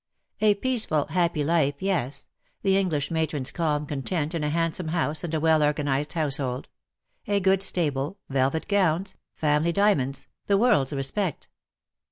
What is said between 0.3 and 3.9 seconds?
''^ A peaceful happy life, yes— the English matron^s calm